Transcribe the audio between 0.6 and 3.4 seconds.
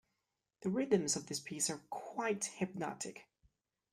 The rhythms of this piece are quite hypnotic